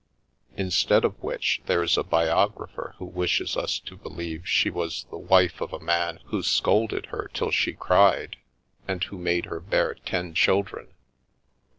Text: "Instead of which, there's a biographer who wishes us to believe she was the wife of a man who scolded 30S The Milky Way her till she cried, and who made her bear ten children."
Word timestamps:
"Instead 0.57 1.05
of 1.05 1.21
which, 1.21 1.61
there's 1.67 1.95
a 1.95 2.01
biographer 2.03 2.95
who 2.97 3.05
wishes 3.05 3.55
us 3.55 3.77
to 3.77 3.95
believe 3.95 4.47
she 4.49 4.67
was 4.71 5.03
the 5.11 5.17
wife 5.19 5.61
of 5.61 5.73
a 5.73 5.79
man 5.79 6.19
who 6.25 6.41
scolded 6.41 6.89
30S 6.89 6.89
The 6.89 6.97
Milky 6.97 7.11
Way 7.17 7.21
her 7.25 7.29
till 7.35 7.51
she 7.51 7.73
cried, 7.73 8.37
and 8.87 9.03
who 9.03 9.19
made 9.19 9.45
her 9.45 9.59
bear 9.59 9.93
ten 9.93 10.33
children." 10.33 10.87